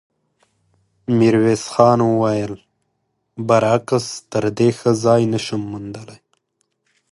ميرويس 1.17 1.63
خان 1.73 1.99
وويل: 2.07 2.53
برعکس، 3.47 4.05
تر 4.31 4.43
دې 4.57 4.69
ښه 4.77 4.91
ځای 5.03 5.21
نه 5.33 5.39
شم 5.45 5.61
موندلی. 5.71 6.17